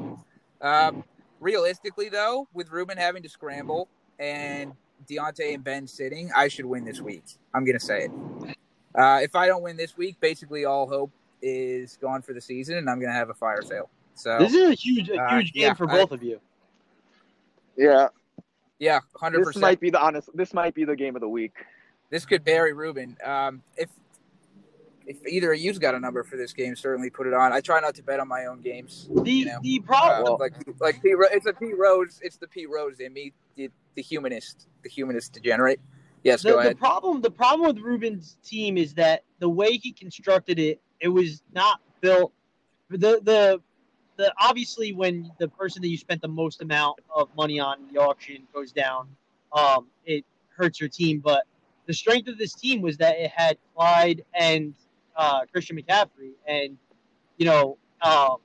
[0.62, 1.04] Um,
[1.40, 4.74] realistically, though, with Ruben having to scramble and
[5.10, 7.24] Diontae and Ben sitting, I should win this week.
[7.54, 8.12] I'm gonna say it.
[8.96, 12.78] Uh, if I don't win this week, basically all hope is gone for the season,
[12.78, 13.90] and I'm gonna have a fire sale.
[14.16, 16.24] So this is a huge, a uh, huge uh, game yeah, for both I, of
[16.24, 16.40] you.
[17.78, 18.08] Yeah.
[18.80, 19.56] Yeah, hundred percent.
[19.56, 20.30] This might be the honest.
[20.34, 21.54] This might be the game of the week.
[22.10, 23.16] This could bury Rubin.
[23.24, 23.90] Um, if
[25.06, 27.52] if either of you's got a number for this game, certainly put it on.
[27.54, 29.10] I try not to bet on my own games.
[29.10, 29.60] The you know?
[29.62, 32.20] the problem, uh, like like P, it's a P Rose.
[32.22, 35.80] It's the P Rose in me, the, the humanist, the humanist degenerate.
[36.24, 36.74] Yes, the, go ahead.
[36.74, 41.10] The problem, the problem with Rubin's team is that the way he constructed it, it
[41.10, 42.34] was not built.
[42.90, 43.62] The the
[44.18, 47.94] the obviously when the person that you spent the most amount of money on in
[47.94, 49.08] the auction goes down,
[49.52, 51.20] um, it hurts your team.
[51.20, 51.44] But
[51.86, 54.74] the strength of this team was that it had Clyde and
[55.16, 56.78] uh, Christian McCaffrey, and
[57.38, 58.38] you know, um,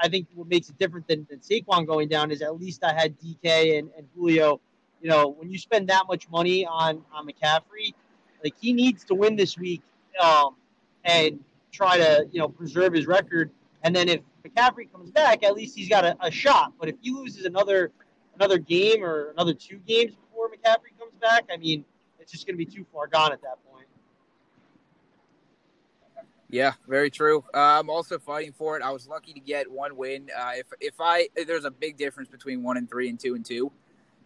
[0.00, 2.92] I think what makes it different than, than Saquon going down is at least I
[2.92, 4.60] had DK and, and Julio.
[5.00, 7.94] You know, when you spend that much money on on McCaffrey,
[8.44, 9.82] like he needs to win this week
[10.22, 10.56] um,
[11.04, 11.40] and
[11.72, 13.50] try to you know preserve his record.
[13.82, 16.72] And then if McCaffrey comes back, at least he's got a, a shot.
[16.78, 17.92] But if he loses another
[18.34, 21.84] another game or another two games before McCaffrey comes back, I mean,
[22.18, 23.86] it's just going to be too far gone at that point.
[26.48, 27.44] Yeah, very true.
[27.54, 28.82] Uh, I'm also fighting for it.
[28.82, 30.30] I was lucky to get one win.
[30.36, 33.44] Uh, if if I there's a big difference between one and three and two and
[33.44, 33.70] two,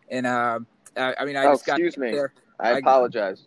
[0.08, 0.60] and uh,
[0.96, 2.12] I, I mean I oh, just got excuse me.
[2.12, 2.32] There.
[2.58, 3.46] I, I apologize.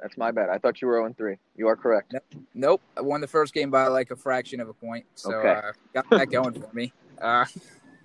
[0.00, 0.50] That's my bad.
[0.50, 1.36] I thought you were 0 3.
[1.56, 2.14] You are correct.
[2.54, 5.48] Nope, I won the first game by like a fraction of a point, so Okay.
[5.68, 6.92] uh, got that going for me.
[7.20, 7.46] Uh,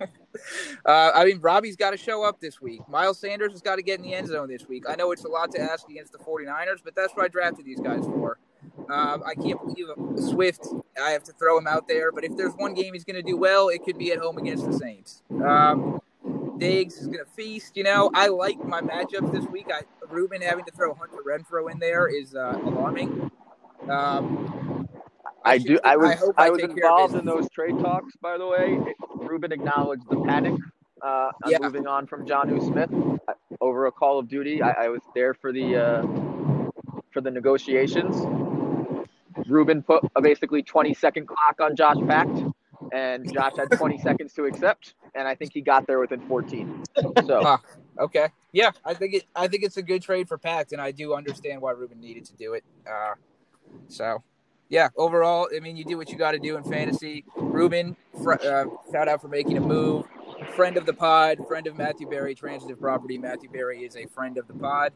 [0.86, 2.80] uh, I mean, Robbie's got to show up this week.
[2.88, 4.84] Miles Sanders has got to get in the end zone this week.
[4.88, 7.66] I know it's a lot to ask against the 49ers, but that's what I drafted
[7.66, 8.38] these guys for.
[8.90, 9.86] Um, I can't believe
[10.30, 10.66] Swift.
[11.02, 13.22] I have to throw him out there, but if there's one game he's going to
[13.22, 15.22] do well, it could be at home against the Saints.
[15.44, 16.00] Um,
[16.58, 17.76] Diggs is going to feast.
[17.76, 19.66] You know, I like my matchups this week.
[19.72, 23.30] I Ruben having to throw Hunter Renfrow in there is uh, alarming.
[23.88, 24.88] Um,
[25.44, 25.78] I should- do.
[25.82, 26.32] I was.
[26.36, 28.14] I, I was take care of involved in those trade talks.
[28.16, 28.78] By the way,
[29.16, 30.54] Ruben acknowledged the panic.
[31.02, 31.58] Uh, on Yeah.
[31.60, 32.60] moving on from John U.
[32.60, 32.88] Smith
[33.26, 34.62] uh, over a Call of Duty.
[34.62, 36.02] I, I was there for the uh,
[37.12, 38.14] for the negotiations.
[39.48, 42.44] Ruben put a basically 20 second clock on Josh Pact,
[42.92, 46.84] and Josh had 20 seconds to accept, and I think he got there within 14.
[47.26, 47.58] So.
[48.02, 48.28] Okay.
[48.50, 49.24] Yeah, I think it.
[49.34, 52.24] I think it's a good trade for Pact, and I do understand why Ruben needed
[52.26, 52.64] to do it.
[52.84, 53.14] Uh,
[53.88, 54.22] so,
[54.68, 54.88] yeah.
[54.96, 57.24] Overall, I mean, you do what you got to do in fantasy.
[57.36, 60.04] Ruben, fr- uh, shout out for making a move.
[60.56, 63.16] Friend of the pod, friend of Matthew Berry, transitive property.
[63.16, 64.92] Matthew Berry is a friend of the pod.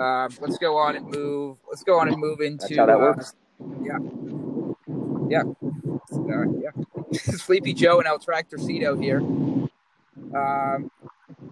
[0.00, 1.58] Um, let's go on and move.
[1.68, 2.66] Let's go on and move into.
[2.68, 3.34] That's how that uh, works.
[3.82, 3.98] yeah.
[5.28, 5.42] Yeah.
[6.12, 6.70] Uh, yeah.
[7.12, 9.18] Sleepy Joe and El Tractorcito here.
[10.34, 10.90] Um,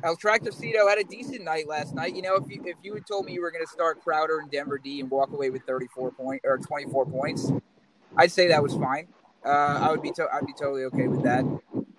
[0.04, 2.14] El Tractorcito had a decent night last night.
[2.14, 4.38] You know, if you if you had told me you were going to start Crowder
[4.38, 7.50] and Denver D and walk away with 34 point or 24 points,
[8.16, 9.08] I'd say that was fine.
[9.44, 11.44] Uh, I would be to- I'd be totally okay with that.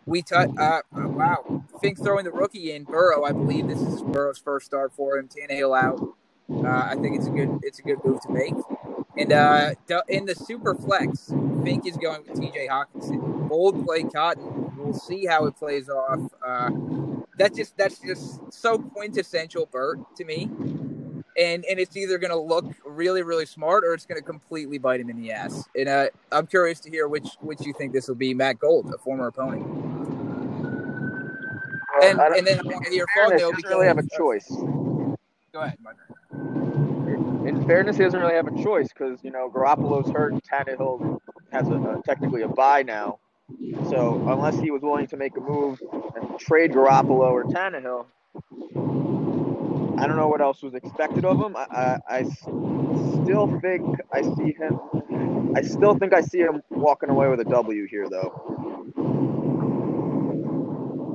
[0.05, 0.51] We touch.
[0.57, 3.23] Uh, uh, wow, Fink throwing the rookie in Burrow.
[3.23, 5.27] I believe this is Burrow's first start for him.
[5.27, 5.99] Tannehill out.
[6.47, 8.53] Uh, I think it's a good it's a good move to make.
[9.17, 9.71] And uh,
[10.09, 12.67] in the super flex, Fink is going with T.J.
[12.67, 13.47] Hockenson.
[13.49, 14.73] Bold play Cotton.
[14.77, 16.19] We'll see how it plays off.
[16.45, 16.69] Uh,
[17.37, 20.49] that just that's just so quintessential Bert to me.
[21.37, 24.77] And and it's either going to look really really smart or it's going to completely
[24.77, 25.67] bite him in the ass.
[25.75, 28.33] And uh, I'm curious to hear which which you think this will be.
[28.33, 29.65] Matt Gold, a former opponent,
[32.01, 34.47] and I don't- and then I want to hear fairness, doesn't really have a choice.
[34.49, 35.95] Go ahead, Mike.
[37.47, 40.33] In fairness, he doesn't really have a choice because you know Garoppolo's hurt.
[40.33, 41.19] and Tannehill
[41.51, 43.19] has a, a technically a bye now,
[43.83, 45.79] so unless he was willing to make a move
[46.15, 48.05] and trade Garoppolo or Tannehill,
[49.97, 51.55] I don't know what else was expected of him.
[51.57, 52.25] I
[52.95, 54.81] still think I see him.
[55.55, 58.33] I still think I see him walking away with a W here, though.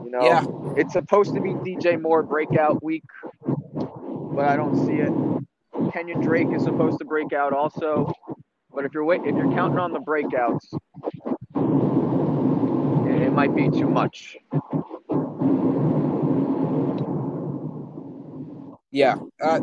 [0.03, 0.45] You know, Yeah.
[0.75, 3.05] it's supposed to be DJ Moore breakout week,
[4.35, 5.15] but I don't see it.
[5.95, 8.11] Kenyan Drake is supposed to break out also,
[8.75, 10.79] but if you're wait, if you're counting on the breakouts,
[13.31, 14.37] it, it might be too much.
[18.93, 19.17] Yeah.
[19.43, 19.61] Uh,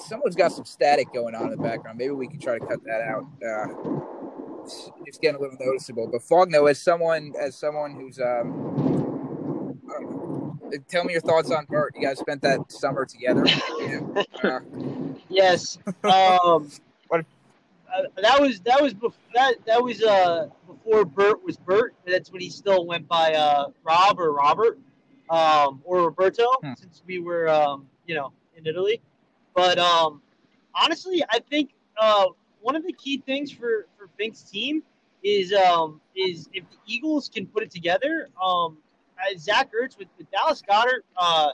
[0.00, 1.98] someone's got some static going on in the background.
[1.98, 3.24] Maybe we can try to cut that out.
[3.44, 6.08] Uh, it's, it's getting a little noticeable.
[6.10, 10.58] But Fogno, as someone as someone who's um, I know,
[10.88, 11.94] tell me your thoughts on Bert.
[11.96, 13.44] You guys spent that summer together.
[13.80, 14.00] Yeah.
[14.42, 14.60] Uh,
[15.28, 15.78] Yes.
[16.04, 16.70] Um,
[17.08, 17.24] What-
[17.94, 20.48] uh, that was that was bef- that that was uh
[20.88, 21.94] before Bert was Bert.
[22.06, 24.78] That's when he still went by uh Rob or Robert,
[25.30, 26.72] um or Roberto Hmm.
[26.76, 29.00] since we were um you know in Italy.
[29.54, 30.22] But um
[30.74, 32.26] honestly, I think uh
[32.60, 34.82] one of the key things for for Fink's team
[35.22, 38.28] is um is if the Eagles can put it together.
[38.42, 38.78] Um,
[39.18, 41.52] uh, Zach Ertz with, with Dallas Goedert uh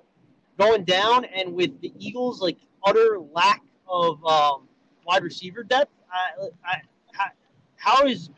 [0.58, 4.68] going down and with the Eagles like utter lack of um,
[5.06, 6.76] wide receiver depth, I, I,
[7.12, 7.24] how,
[7.76, 8.30] how is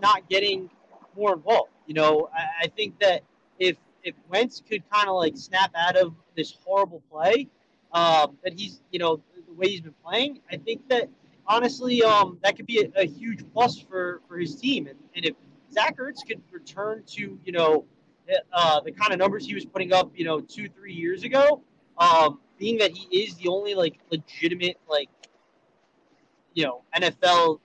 [0.00, 0.70] Not getting
[1.16, 1.70] more involved?
[1.86, 3.22] You know, I, I think that
[3.58, 7.48] if if Wentz could kind of like snap out of this horrible play
[7.92, 11.08] um, that he's you know the way he's been playing, I think that
[11.46, 14.86] honestly um, that could be a, a huge plus for for his team.
[14.86, 15.34] And, and if
[15.72, 17.84] Zach Ertz could return to you know
[18.52, 21.62] uh, the kind of numbers he was putting up you know two three years ago
[21.98, 25.08] um, being that he is the only like legitimate like
[26.54, 27.60] you know NFL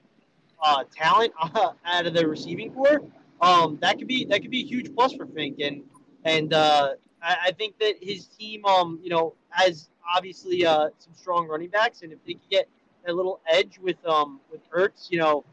[0.61, 3.01] uh, talent uh, out of the receiving corps,
[3.41, 5.83] um, that could be that could be a huge plus for Fink, and
[6.25, 11.13] and uh, I, I think that his team, um, you know, has obviously uh, some
[11.13, 12.67] strong running backs, and if they could get
[13.07, 15.45] a little edge with um with Ertz, you know,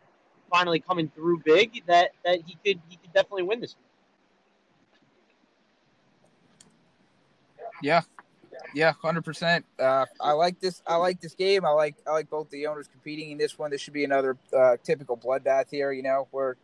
[0.50, 3.76] finally coming through big, that that he could he could definitely win this.
[7.82, 8.00] yeah.
[8.74, 9.64] Yeah, hundred percent.
[9.78, 10.82] Uh, I like this.
[10.86, 11.64] I like this game.
[11.64, 11.96] I like.
[12.06, 13.70] I like both the owners competing in this one.
[13.70, 15.92] This should be another uh, typical bloodbath here.
[15.92, 16.54] You know, we're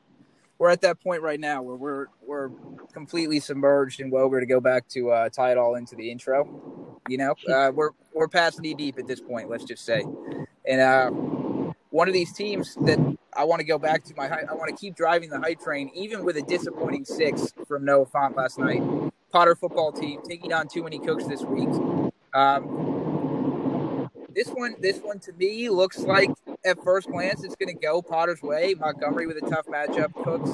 [0.59, 2.51] we're at that point right now where we're we're
[2.93, 6.99] completely submerged in Woger to go back to uh, tie it all into the intro.
[7.09, 9.49] You know, uh, we're we're past knee deep at this point.
[9.49, 10.05] Let's just say.
[10.69, 11.11] And uh,
[11.91, 12.99] one of these teams that
[13.35, 15.91] I want to go back to my I want to keep driving the hype train,
[15.95, 18.83] even with a disappointing six from Noah Fant last night.
[19.31, 21.69] Potter football team taking on too many cooks this week.
[22.35, 26.31] Um, this one, this one to me looks like
[26.65, 28.75] at first glance it's going to go Potter's way.
[28.79, 30.13] Montgomery with a tough matchup.
[30.25, 30.51] Cooks,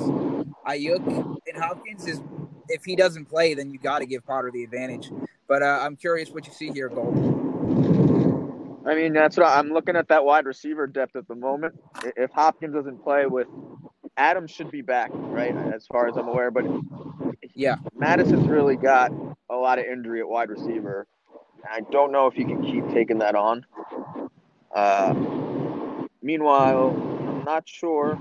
[0.67, 2.21] Aiyuk, and Hopkins is
[2.69, 5.11] if he doesn't play, then you got to give Potter the advantage.
[5.49, 7.17] But uh, I'm curious what you see here, Gold.
[8.87, 11.79] I mean, that's what I, I'm looking at that wide receiver depth at the moment.
[12.17, 13.49] If Hopkins doesn't play with
[14.17, 15.55] Adams should be back, right?
[15.75, 16.65] As far as I'm aware, but
[17.57, 19.11] yeah, Madison's really got
[19.49, 21.07] a lot of injury at wide receiver.
[21.69, 23.65] I don't know if he can keep taking that on.
[24.73, 25.15] Uh,
[26.23, 28.21] meanwhile, I'm not sure.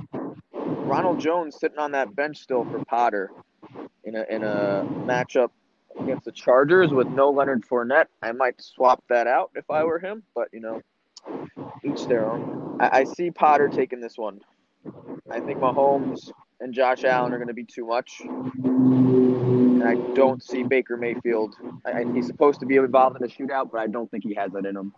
[0.54, 3.30] Ronald Jones sitting on that bench still for Potter
[4.06, 5.50] in a in a matchup
[6.00, 8.08] against the Chargers with no Leonard Fournette.
[8.22, 10.82] I might swap that out if I were him, but you know,
[11.84, 12.78] each their own.
[12.80, 14.40] I, I see Potter taking this one.
[15.30, 16.32] I think Mahomes
[16.66, 18.22] and Josh Allen are going to be too much.
[18.22, 21.56] And I don't see Baker Mayfield.
[21.86, 24.52] I, he's supposed to be involved in a shootout, but I don't think he has
[24.54, 24.92] that in him.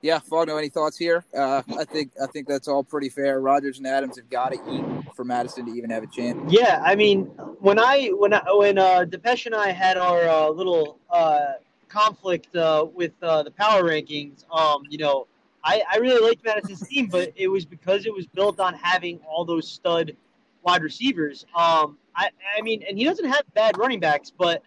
[0.00, 1.24] Yeah, Fogno, any thoughts here?
[1.36, 3.40] Uh, I think I think that's all pretty fair.
[3.40, 4.84] Rodgers and Adams have got to eat
[5.16, 6.38] for Madison to even have a chance.
[6.52, 7.24] Yeah, I mean,
[7.58, 11.54] when I when I, when uh, Depeche and I had our uh, little uh,
[11.88, 15.26] conflict uh, with uh, the power rankings, um, you know,
[15.64, 19.20] I, I really liked Madison's team, but it was because it was built on having
[19.28, 20.16] all those stud
[20.62, 21.44] wide receivers.
[21.54, 24.62] Um, I, I mean, and he doesn't have bad running backs, but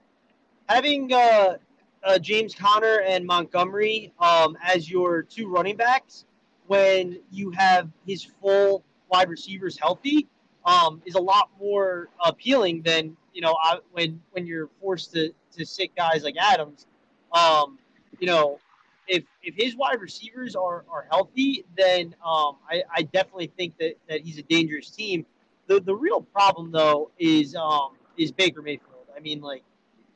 [0.67, 1.57] having uh,
[2.03, 6.25] uh, James Conner and Montgomery um, as your two running backs
[6.67, 10.27] when you have his full wide receivers healthy
[10.65, 15.33] um, is a lot more appealing than you know I, when when you're forced to
[15.57, 16.87] to sit guys like Adams.
[17.33, 17.77] Um,
[18.19, 18.59] you know,
[19.07, 23.95] if if his wide receivers are, are healthy, then um, I, I definitely think that,
[24.09, 25.25] that he's a dangerous team.
[25.67, 29.07] The the real problem though is um, is Baker Mayfield.
[29.15, 29.63] I mean, like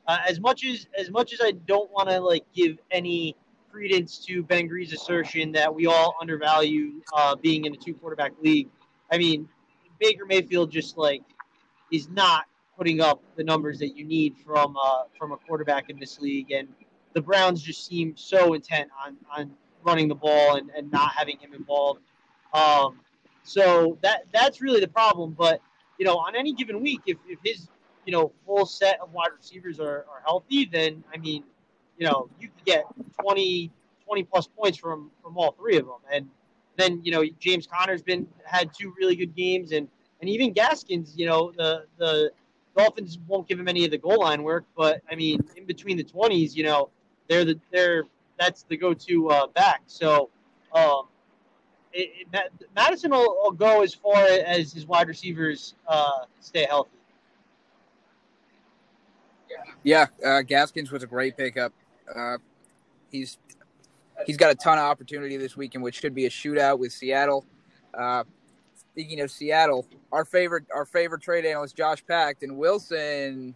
[0.06, 3.36] uh, as much as as much as I don't want to like give any
[3.70, 8.32] credence to Ben Gree's assertion that we all undervalue uh, being in a two quarterback
[8.40, 8.68] league.
[9.12, 9.48] I mean,
[10.00, 11.22] Baker Mayfield just like
[11.92, 12.46] is not
[12.76, 16.52] putting up the numbers that you need from uh, from a quarterback in this league,
[16.52, 16.68] and
[17.16, 19.50] the Browns just seem so intent on on
[19.82, 22.00] running the ball and, and not having him involved.
[22.52, 23.00] Um,
[23.42, 25.32] so that that's really the problem.
[25.32, 25.62] But
[25.98, 27.68] you know, on any given week, if, if his
[28.04, 31.42] you know full set of wide receivers are, are healthy, then I mean,
[31.96, 32.84] you know, you could get
[33.22, 33.70] 20,
[34.04, 36.00] 20 plus points from from all three of them.
[36.12, 36.28] And
[36.76, 39.88] then you know James Conner's been had two really good games, and
[40.20, 42.30] and even Gaskins, you know, the the
[42.76, 45.96] Dolphins won't give him any of the goal line work, but I mean, in between
[45.96, 46.90] the twenties, you know,
[47.28, 48.04] they're the they're
[48.38, 49.82] that's the go-to uh, back.
[49.86, 50.30] So
[50.72, 51.04] um,
[51.92, 56.90] it, it, Mattison will, will, go as far as his wide receivers uh, stay healthy.
[59.82, 61.72] Yeah, uh, Gaskins was a great pickup.
[62.14, 62.38] Uh,
[63.10, 63.38] he's
[64.26, 67.46] he's got a ton of opportunity this weekend, which should be a shootout with Seattle.
[67.94, 68.24] Uh,
[68.90, 73.54] speaking of Seattle, our favorite our favorite trade analyst Josh Packed and Wilson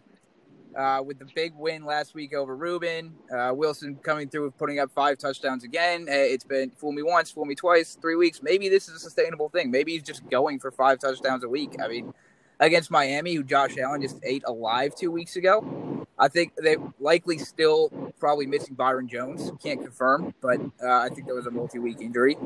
[0.77, 3.13] uh, with the big win last week over Ruben.
[3.33, 6.05] Uh, Wilson coming through with putting up five touchdowns again.
[6.07, 8.41] It's been fool me once, fool me twice, three weeks.
[8.41, 9.71] Maybe this is a sustainable thing.
[9.71, 11.75] Maybe he's just going for five touchdowns a week.
[11.83, 12.13] I mean,
[12.59, 16.07] against Miami, who Josh Allen just ate alive two weeks ago.
[16.17, 19.51] I think they likely still probably missing Byron Jones.
[19.61, 22.37] Can't confirm, but uh, I think that was a multi-week injury.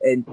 [0.00, 0.24] And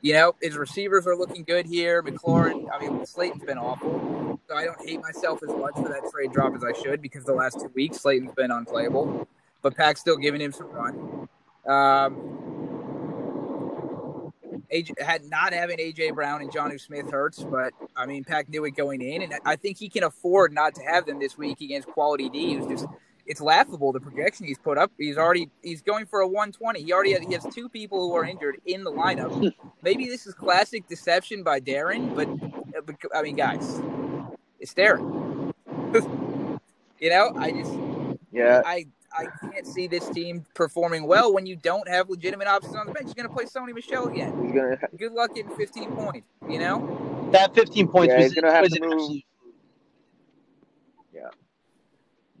[0.00, 2.02] you know, his receivers are looking good here.
[2.02, 4.33] McLaurin, I mean, Slayton's been awful.
[4.48, 7.24] So I don't hate myself as much for that trade drop as I should because
[7.24, 9.26] the last two weeks Slayton's been unplayable.
[9.62, 11.28] But Pack's still giving him some run.
[11.66, 12.44] Um,
[14.72, 18.64] AJ, had not having AJ Brown and Jonnu Smith hurts, but I mean Pack knew
[18.66, 21.62] it going in, and I think he can afford not to have them this week
[21.62, 22.86] against quality D, who's just
[23.26, 24.92] it's laughable the projection he's put up.
[24.98, 26.82] He's already he's going for a 120.
[26.82, 29.52] He already has, he has two people who are injured in the lineup.
[29.82, 33.80] Maybe this is classic deception by Darren, but, but I mean, guys,
[34.64, 35.52] it's Darren.
[36.98, 37.74] you know, I just
[38.32, 42.74] yeah, I I can't see this team performing well when you don't have legitimate options
[42.74, 43.08] on the bench.
[43.08, 44.42] You're going to play Sony Michel again.
[44.42, 46.26] He's gonna good luck getting 15 points.
[46.48, 49.20] You know that 15 points yeah, was, he's gonna have was to move.
[51.12, 51.28] Yeah.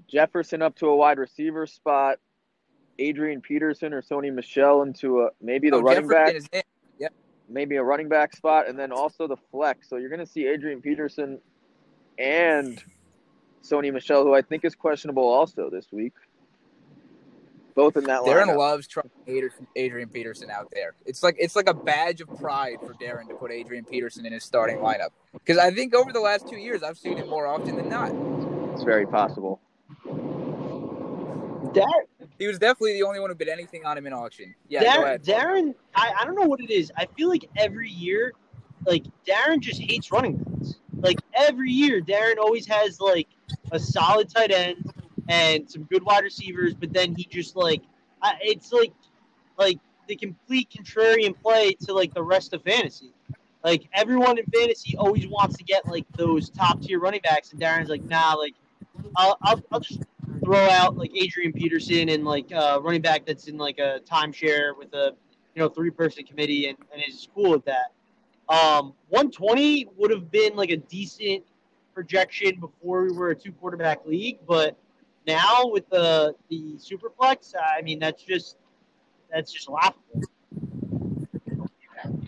[0.08, 2.18] Jefferson up to a wide receiver spot.
[2.98, 6.66] Adrian Peterson or Sony Michel into a maybe the oh, running Jefferson back.
[6.98, 7.12] Yep.
[7.50, 9.90] Maybe a running back spot, and then also the flex.
[9.90, 11.40] So you're going to see Adrian Peterson
[12.18, 12.82] and
[13.62, 16.12] Sony Michel, who I think is questionable also this week.
[17.74, 18.58] Both in that Darren lineup.
[18.58, 19.10] loves trying
[19.74, 20.94] Adrian Peterson out there.
[21.06, 24.32] It's like it's like a badge of pride for Darren to put Adrian Peterson in
[24.32, 25.08] his starting lineup.
[25.32, 28.12] Because I think over the last two years, I've seen it more often than not.
[28.74, 29.60] It's very possible.
[31.74, 32.06] Darren,
[32.38, 34.54] He was definitely the only one who bid anything on him in auction.
[34.68, 35.24] Yeah, go Darren.
[35.24, 36.92] Darren I, I don't know what it is.
[36.96, 38.34] I feel like every year,
[38.86, 40.76] like Darren just hates running backs.
[41.04, 43.28] Like every year, Darren always has like
[43.72, 44.90] a solid tight end
[45.28, 47.82] and some good wide receivers, but then he just like
[48.22, 48.92] I, it's like
[49.58, 49.78] like
[50.08, 53.12] the complete contrarian play to like the rest of fantasy.
[53.62, 57.60] Like everyone in fantasy always wants to get like those top tier running backs, and
[57.60, 58.54] Darren's like, nah, like
[59.16, 60.02] I'll, I'll, I'll just
[60.42, 64.76] throw out like Adrian Peterson and like uh, running back that's in like a timeshare
[64.76, 65.14] with a
[65.54, 67.93] you know three person committee and, and is cool with that.
[68.48, 71.44] Um, 120 would have been like a decent
[71.94, 74.76] projection before we were a two quarterback league, but
[75.26, 78.56] now with the the superflex, I mean that's just
[79.32, 80.22] that's just laughable.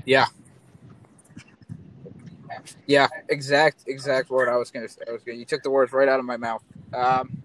[0.05, 0.27] Yeah.
[2.87, 5.03] Yeah, exact exact word I was gonna say.
[5.07, 6.63] I was gonna, you took the words right out of my mouth.
[6.95, 7.43] Um,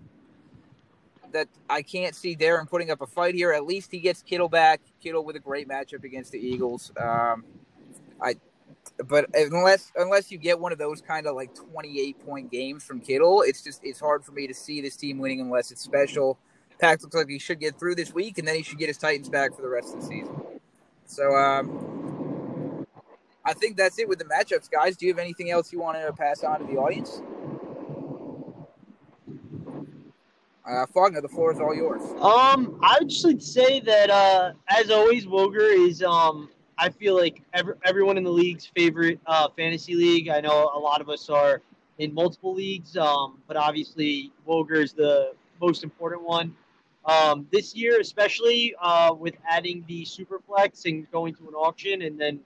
[1.31, 3.51] that I can't see Darren putting up a fight here.
[3.51, 4.81] At least he gets Kittle back.
[5.01, 6.91] Kittle with a great matchup against the Eagles.
[6.97, 7.45] Um,
[8.21, 8.35] I,
[9.07, 12.83] but unless unless you get one of those kind of like twenty eight point games
[12.83, 15.81] from Kittle, it's just it's hard for me to see this team winning unless it's
[15.81, 16.37] special.
[16.79, 18.97] Pack looks like he should get through this week, and then he should get his
[18.97, 20.35] Titans back for the rest of the season.
[21.05, 22.87] So um,
[23.45, 24.97] I think that's it with the matchups, guys.
[24.97, 27.21] Do you have anything else you want to pass on to the audience?
[30.67, 32.01] Uh, Faulkner, the floor is all yours.
[32.21, 36.49] Um, I would just say that uh, as always, Woger is um,
[36.81, 40.29] I feel like every, everyone in the league's favorite uh, fantasy league.
[40.29, 41.61] I know a lot of us are
[41.99, 46.55] in multiple leagues, um, but obviously Woger is the most important one.
[47.05, 52.19] Um, this year, especially uh, with adding the superflex and going to an auction, and
[52.19, 52.39] then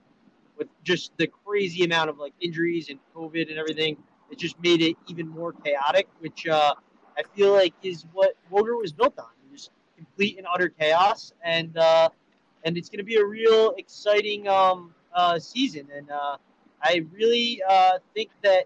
[0.58, 3.96] with just the crazy amount of like injuries and COVID and everything,
[4.30, 6.08] it just made it even more chaotic.
[6.20, 6.74] Which uh,
[7.16, 11.74] I feel like is what Woger was built on, just complete and utter chaos, and
[11.78, 12.10] uh,
[12.66, 15.86] and it's going to be a real exciting um, uh, season.
[15.94, 16.36] And uh,
[16.82, 18.64] I really uh, think that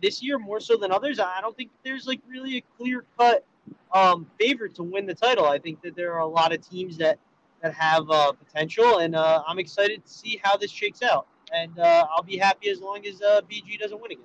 [0.00, 3.44] this year more so than others, I don't think there's like really a clear cut
[3.92, 5.46] um, favorite to win the title.
[5.46, 7.18] I think that there are a lot of teams that
[7.60, 11.26] that have uh, potential, and uh, I'm excited to see how this shakes out.
[11.52, 14.24] And uh, I'll be happy as long as uh, BG doesn't win again.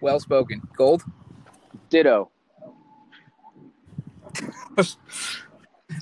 [0.00, 0.60] Well spoken.
[0.76, 1.02] Gold.
[1.88, 2.30] Ditto.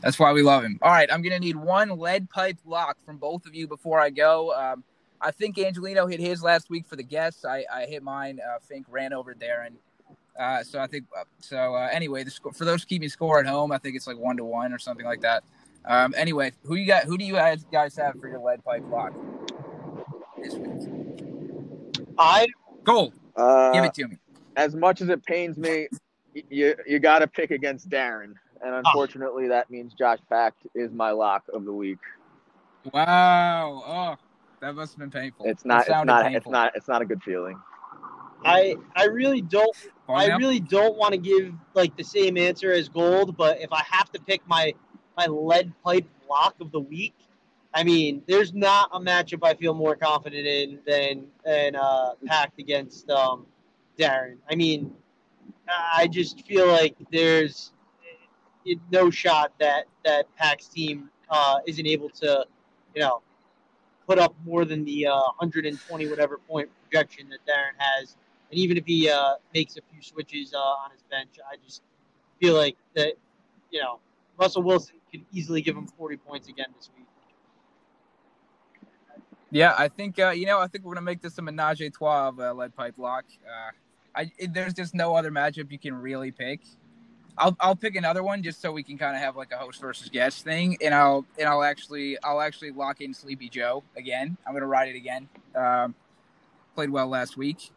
[0.03, 0.79] That's why we love him.
[0.83, 4.11] All right, I'm gonna need one lead pipe lock from both of you before I
[4.11, 4.53] go.
[4.53, 4.85] Um,
[5.21, 7.45] I think Angelino hit his last week for the guests.
[7.45, 8.41] I, I hit mine.
[8.41, 9.73] Uh, Fink ran over Darren.
[10.39, 11.75] Uh, so I think uh, so.
[11.75, 14.37] Uh, anyway, the score, for those keeping score at home, I think it's like one
[14.37, 15.45] to one or something like that.
[15.85, 17.05] Um, anyway, who you got?
[17.05, 19.13] Who do you guys guys have for your lead pipe lock
[20.43, 20.71] this week?
[22.19, 22.47] I
[22.85, 23.15] Gold.
[23.37, 24.19] Uh, Give it to me.
[24.57, 25.89] as much as it pains me,
[26.51, 31.11] you you got to pick against Darren, and unfortunately, that means Josh Pact is my
[31.11, 31.99] lock of the week.
[32.93, 33.83] Wow.
[33.87, 34.17] Oh,
[34.61, 35.47] that must have been painful.
[35.47, 35.81] It's That not.
[35.81, 36.33] It's sounded not.
[36.35, 36.73] It's not.
[36.77, 37.59] It's not a good feeling.
[38.45, 39.75] I I really don't
[40.07, 40.39] Fault I now?
[40.39, 44.11] really don't want to give like the same answer as gold, but if I have
[44.13, 44.75] to pick my
[45.17, 47.15] my lead pipe lock of the week,
[47.73, 52.59] I mean, there's not a matchup I feel more confident in than than uh, Pact
[52.59, 53.47] against um,
[53.99, 54.37] Darren.
[54.51, 54.93] I mean,
[55.69, 57.73] I just feel like there's
[58.67, 62.47] eh, no shot that that Pact's team uh, isn't able to,
[62.95, 63.23] you know,
[64.07, 68.17] put up more than the uh, 120 whatever point projection that Darren has.
[68.51, 71.83] And even if he uh, makes a few switches uh, on his bench, I just
[72.41, 73.15] feel like that,
[73.71, 74.01] you know,
[74.39, 77.07] Russell Wilson could easily give him 40 points again this week.
[79.51, 80.59] Yeah, I think uh, you know.
[80.59, 83.25] I think we're gonna make this a menage a trois of uh, lead pipe lock.
[84.17, 86.61] I there's just no other matchup you can really pick.
[87.37, 89.81] I'll I'll pick another one just so we can kind of have like a host
[89.81, 94.37] versus guest thing, and I'll and I'll actually I'll actually lock in Sleepy Joe again.
[94.47, 95.29] I'm gonna ride it again.
[95.55, 95.95] Um,
[96.75, 97.71] played well last week,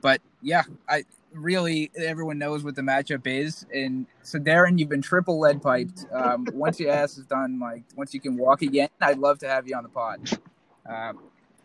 [0.00, 5.02] but yeah, I really everyone knows what the matchup is, and so Darren, you've been
[5.02, 6.06] triple lead piped.
[6.12, 9.48] Um, once your ass is done, like once you can walk again, I'd love to
[9.48, 10.30] have you on the pod.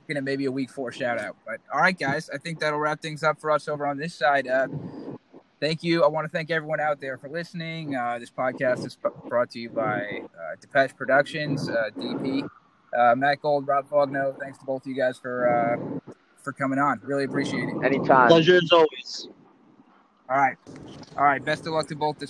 [0.08, 1.36] Gonna maybe a week four shout out.
[1.46, 4.16] But all right, guys, I think that'll wrap things up for us over on this
[4.16, 4.48] side.
[4.48, 4.68] Uh,
[5.60, 6.04] thank you.
[6.04, 7.96] I want to thank everyone out there for listening.
[7.96, 12.48] Uh, this podcast is p- brought to you by uh, Depeche Productions, uh, DP,
[12.98, 14.40] uh, Matt Gold, Rob Fogno.
[14.40, 17.02] Thanks to both of you guys for uh, for coming on.
[17.04, 17.76] Really appreciate it.
[17.84, 18.30] Anytime.
[18.30, 19.28] Pleasure as always.
[20.30, 20.58] All right.
[21.18, 21.44] All right.
[21.44, 22.26] Best of luck to both this